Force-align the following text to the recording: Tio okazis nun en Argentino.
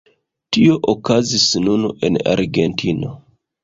Tio 0.57 0.77
okazis 0.93 1.47
nun 1.69 1.87
en 2.11 2.21
Argentino. 2.37 3.19